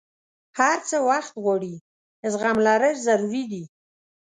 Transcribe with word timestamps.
هر 0.59 0.77
څه 0.89 0.97
وخت 1.09 1.33
غواړي، 1.43 1.75
زغم 2.31 2.57
لرل 2.67 2.95
ضروري 3.07 3.43
دي. 3.51 3.63